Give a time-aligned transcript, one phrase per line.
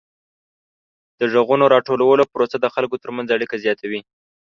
[1.19, 4.01] د غږونو راټولولو پروسه د خلکو ترمنځ اړیکه زیاتوي.